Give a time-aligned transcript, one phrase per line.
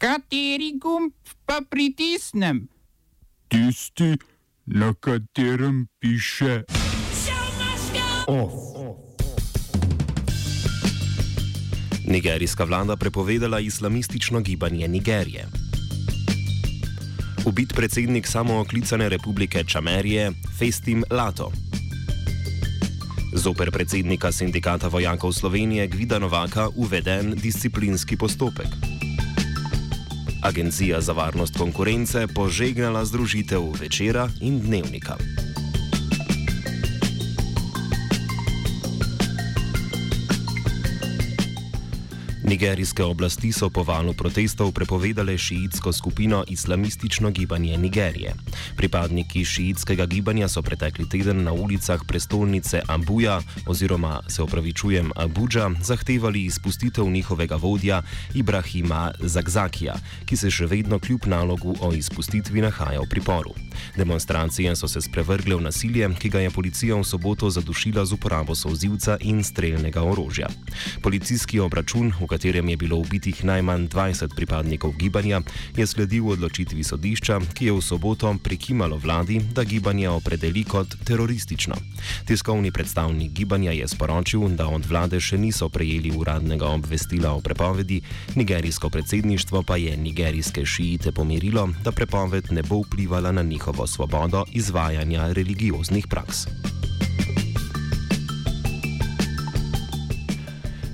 [0.00, 1.12] Kateri gumb
[1.44, 2.68] pa pritisnem?
[3.52, 4.16] Tisti,
[4.66, 6.62] na katerem piše
[8.26, 8.52] OF.
[12.06, 15.46] Nigerijska vlada prepovedala islamistično gibanje Nigerije.
[17.46, 21.52] Ubit predsednik samooklicane republike Čamerije Festim Lato.
[23.36, 28.89] Zoper predsednika sindikata vojakov Slovenije Gvida Novaka uveden disciplinski postopek.
[30.42, 35.16] Agencija za varnost konkurence požegnala združitev večera in dnevnika.
[42.50, 48.34] Nigerijske oblasti so po valu protestov prepovedale šiitsko skupino Islamistično gibanje Nigerije.
[48.76, 56.44] Pripadniki šiitskega gibanja so pretekli teden na ulicah prestolnice Abuja oziroma se opravičujem Abuja zahtevali
[56.44, 58.02] izpustitev njihovega vodja
[58.34, 59.94] Ibrahima Zagzakija,
[60.26, 63.54] ki se še vedno kljub nalogu o izpustitvi nahaja v priporu.
[63.96, 68.54] Demonstracije so se sprevrgle v nasilje, ki ga je policija v soboto zadušila z uporabo
[68.54, 70.50] sozivca in streljnega orožja.
[71.02, 75.40] Policijski obračun, v katerem je bilo ubitih najmanj 20 pripadnikov gibanja,
[75.76, 81.74] je sledil odločitvi sodišča, ki je v soboto prikimalo vladi, da gibanje opredeli kot teroristično.
[82.24, 88.00] Tiskovni predstavnik gibanja je sporočil, da od vlade še niso prejeli uradnega obvestila o prepovedi,
[88.34, 94.44] nigerijsko predsedništvo pa je nigerijske šiite pomirilo, da prepoved ne bo vplivala na njihovo svobodo
[94.52, 96.46] izvajanja religioznih praks.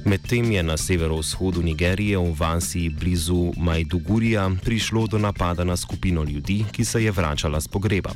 [0.07, 6.63] Medtem je na severovzhodu Nigerije v vasi blizu Majdugurija prišlo do napada na skupino ljudi,
[6.73, 8.11] ki se je vračala z pogreba.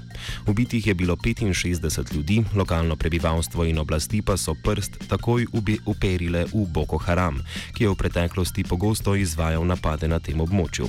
[0.46, 5.46] Ubitih je bilo 65 ljudi, lokalno prebivalstvo in oblasti pa so prst takoj
[5.86, 7.42] uperile v Boko Haram,
[7.74, 10.86] ki je v preteklosti pogosto izvajal napade na tem območju.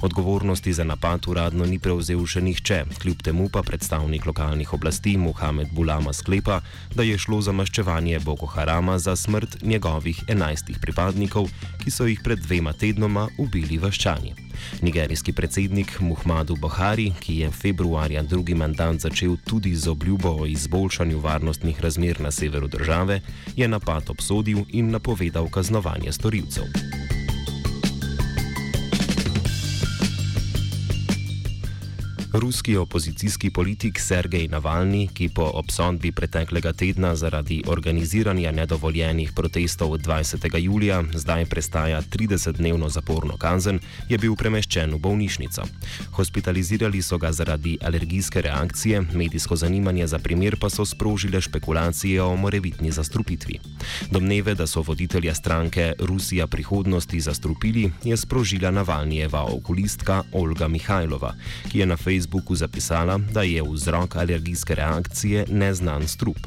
[0.00, 5.72] Odgovornosti za napad uradno ni prevzel še nihče, kljub temu pa predstavnik lokalnih oblasti Mohamed
[5.72, 6.60] Bulama sklepa,
[6.94, 10.41] da je šlo za maščevanje Boko Harama za smrt njegovih 11.
[10.42, 11.50] 17 pripadnikov,
[11.82, 14.34] ki so jih pred dvema tednoma ubili vaščani.
[14.82, 21.20] Nigerijski predsednik Muhammadu Buhari, ki je februarja drugi mandat začel tudi z obljubo o izboljšanju
[21.20, 23.20] varnostnih razmer na severu države,
[23.56, 27.01] je napad obsodil in napovedal kaznovanje storilcev.
[32.32, 40.56] Ruski opozicijski politik Sergej Navalni, ki po obsodbi preteklega tedna zaradi organiziranja nedovoljenih protestov 20.
[40.58, 45.66] julija zdaj prestaja 30-dnevno zaporno kazen, je bil premeščen v bolnišnico.
[46.16, 52.36] Hospitalizirali so ga zaradi alergijske reakcije, medijsko zanimanje za primer pa so sprožile špekulacije o
[52.36, 53.58] morebitni zastrupitvi.
[54.10, 61.34] Domneve, da so voditelja stranke Rusija prihodnosti zastrupili, je sprožila Navalnijeva okulistka Olga Mihajlova,
[61.68, 66.38] ki je na Facebooku Facebooku zapisala, da je vzrok alergijske reakcije neznan strup.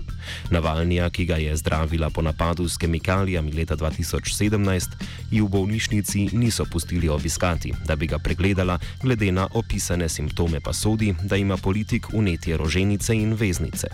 [0.49, 4.89] Navalnija, ki ga je zdravila po napadu s kemikalijami leta 2017,
[5.31, 10.73] ji v bolnišnici niso pustili obiskati, da bi ga pregledala, glede na opisane simptome pa
[10.73, 13.87] sodi, da ima politik unetje roženice in veznice.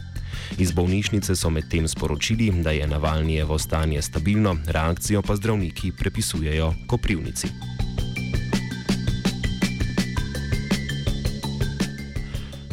[0.58, 7.47] Iz bolnišnice so medtem sporočili, da je Navalnijevo stanje stabilno, reakcijo pa zdravniki prepisujejo Koprivnici.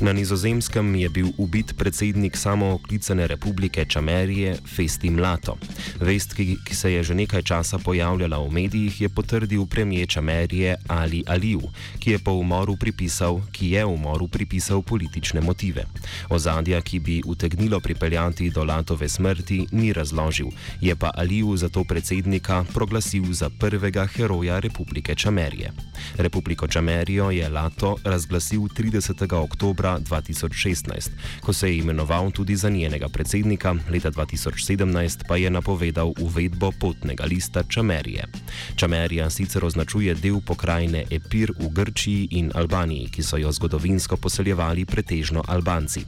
[0.01, 5.57] Na nizozemskem je bil ubit predsednik samooklicane republike Čamerije Festi Mlato.
[6.01, 10.77] Vest, ki, ki se je že nekaj časa pojavljala v medijih, je potrdil premijer Čamerije
[10.87, 11.63] Ali Aliu,
[11.99, 15.85] ki je po umoru pripisal, ki je umoru pripisal politične motive.
[16.31, 21.85] Ozadja, ki bi utegnilo pripeljati do Latove smrti, ni razložil, je pa Aliu za to
[21.85, 25.73] predsednika proglasil za prvega heroja republike Čamerije.
[26.17, 29.35] Republiko Čamerijo je Lato razglasil 30.
[29.35, 31.11] oktobra oktobra 2016,
[31.41, 37.25] ko se je imenoval tudi za njenega predsednika, leta 2017 pa je napovedal uvedbo potnega
[37.25, 38.25] lista Čamerije.
[38.77, 44.85] Čamerija sicer označuje del pokrajine Epir v Grčiji in Albaniji, ki so jo zgodovinsko poseljevali
[44.85, 46.05] pretežno Albanci.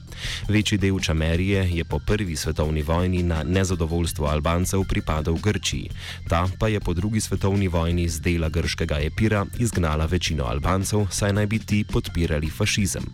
[0.48, 5.90] Večji del Čamerije je po prvi svetovni vojni na nezadovoljstvo Albancev pripadal Grčiji,
[6.28, 11.32] ta pa je po drugi svetovni vojni z dela grškega Epira izgnala večino Albancev, saj
[11.32, 13.04] naj bi ti podpirali fašizem.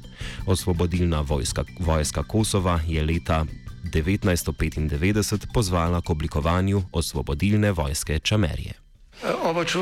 [0.56, 3.44] Osvobodilna vojska, vojska Kosova je leta
[3.92, 8.72] 1995 pozvala k oblikovanju osvobodilne vojske Čamerije.
[9.44, 9.78] Oba, če,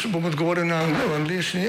[0.00, 0.80] če bom odgovoril na
[1.16, 1.68] angliški.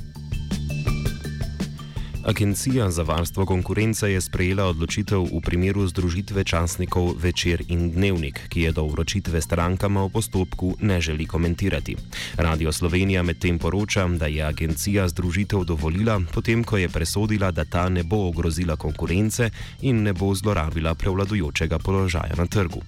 [2.23, 8.61] Agencija za varstvo konkurence je sprejela odločitev v primeru združitve časnikov Večer in Dnevnik, ki
[8.61, 11.95] je do vročitve strankama v postopku ne želi komentirati.
[12.37, 17.89] Radio Slovenija medtem poroča, da je agencija združitev dovolila, potem ko je presodila, da ta
[17.89, 19.49] ne bo ogrozila konkurence
[19.81, 22.81] in ne bo zlorabila prevladujočega položaja na trgu.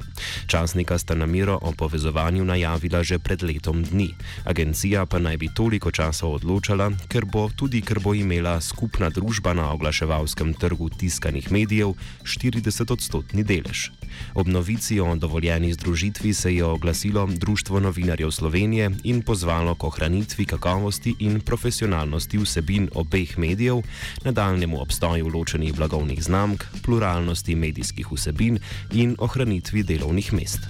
[0.47, 4.13] Časnika sta namero o povezovanju najavila že pred letom dni.
[4.45, 9.22] Agencija pa naj bi toliko časa odločala, ker bo tudi ker bo imela skupna družba
[9.23, 11.95] družba na oglaševalskem trgu tiskanih medijev
[12.27, 13.87] 40-odstotni delež.
[14.35, 20.45] Ob novici o dovoljeni združitvi se je oglasilo Društvo novinarjev Slovenije in pozvalo k ohranitvi
[20.45, 23.79] kakovosti in profesionalnosti vsebin obeh medijev,
[24.27, 28.59] nadaljnemu obstoju ločenih blagovnih znamk, pluralnosti medijskih vsebin
[28.91, 30.67] in ohranitvi delovnih mest.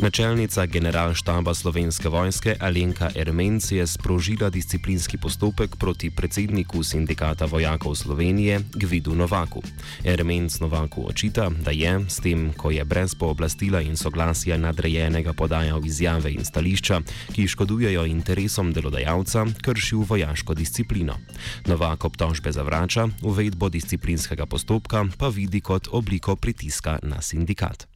[0.00, 8.60] Načelnica generalštaba slovenske vojske Alenka Ermenc je sprožila disciplinski postopek proti predsedniku sindikata vojakov Slovenije
[8.74, 9.62] Gvidu Novaku.
[10.04, 15.84] Ermenc Novaku očita, da je s tem, ko je brez pooblastila in soglasja nadrejenega podajal
[15.84, 17.00] izjave in stališča,
[17.34, 21.18] ki škodujejo interesom delodajalca, kršil vojaško disciplino.
[21.66, 27.86] Novak obtožbe zavrača, uvedbo disciplinskega postopka pa vidi kot obliko pritiska na sindikat.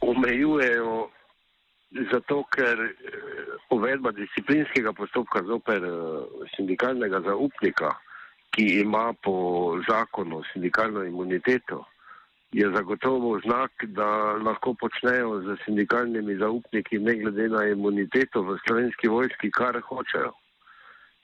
[0.00, 1.16] Omejujejo
[1.94, 2.94] Zato, ker eh,
[3.70, 7.92] uvedba disciplinskega postopka zoper eh, sindikalnega zaupnika,
[8.50, 11.84] ki ima po zakonu sindikalno imuniteto,
[12.52, 19.08] je zagotovo znak, da lahko počnejo z sindikalnimi zaupniki, ne glede na imuniteto v slovenski
[19.08, 20.32] vojski, kar hočejo.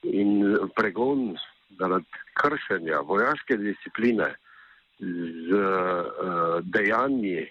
[0.02, 1.36] In pregon
[1.78, 4.28] zaradi kršenja vojaške discipline
[5.00, 7.46] z uh, dejanji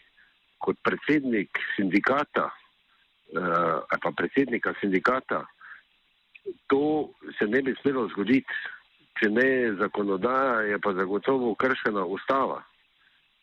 [0.62, 2.52] kot predsednik sindikata,
[3.36, 5.46] ali pa predsednika sindikata,
[6.68, 8.54] to se ne bi smelo zgoditi,
[9.20, 9.48] če ne
[9.80, 12.62] zakonodaja, je pa zagotovo kršena ustava,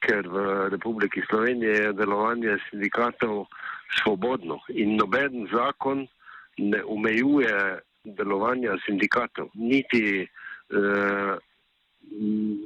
[0.04, 3.46] ker v Republiki Sloveniji je delovanje sindikatov
[4.00, 6.06] svobodno in noben zakon
[6.58, 7.54] ne omejuje
[8.18, 11.34] delovanja sindikatov, niti uh,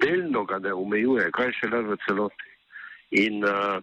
[0.04, 2.50] delno ga ne omejuje, kaj še le v celoti.
[3.22, 3.80] In uh,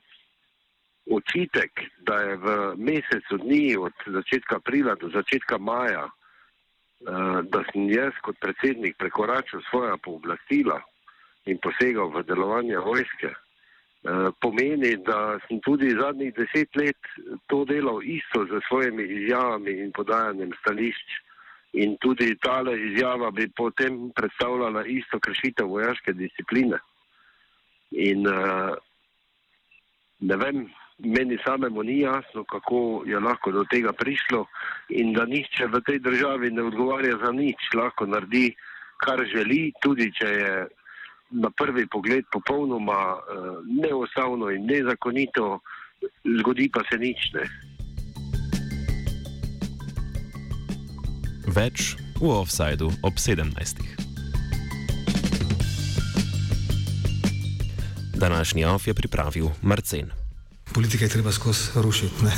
[1.09, 1.71] očitek,
[2.05, 2.47] da je v
[2.77, 9.61] mesecu dni od začetka aprila do začetka maja, uh, da sem jaz kot predsednik prekoračil
[9.69, 10.81] svoja pooblastila
[11.45, 17.01] in posegal v delovanje vojske, uh, pomeni, da sem tudi zadnjih deset let
[17.47, 21.25] to delal isto z svojimi izjavami in podajanjem stališč.
[21.77, 26.79] In tudi tale izjava bi potem predstavljala isto kršitev vojaške discipline.
[27.91, 28.73] In uh,
[30.19, 30.65] ne vem,
[30.99, 34.45] meni samemu ni jasno, kako je lahko do tega prišlo
[34.89, 38.55] in da nihče v tej državi ne odgovarja za nič, lahko naredi,
[38.97, 40.67] kar želi, tudi če je
[41.31, 45.59] na prvi pogled popolnoma uh, neustavno in nezakonito,
[46.39, 47.45] zgodi pa se nič ne.
[51.49, 53.55] Več v offsajdu ob 17.
[58.19, 60.18] Današnji off je pripravil Marcin
[60.73, 62.25] politike je treba skozi rušiti.
[62.25, 62.31] Ne?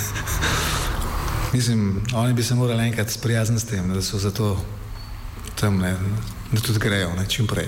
[1.54, 4.66] Mislim, oni bi se morali enkrat sprijazniti s tem, da so zato
[5.56, 5.98] tam, ne,
[6.52, 7.68] da tudi grejo, ne, čim prej.